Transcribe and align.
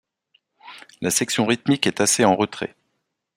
La 1.01 1.11
section 1.11 1.45
rythmique 1.45 1.85
est 1.85 2.01
assez 2.01 2.25
en 2.25 2.35
retrait. 2.35 2.75